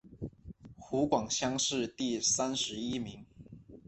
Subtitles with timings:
[0.79, 3.23] 湖广乡试第三十一名。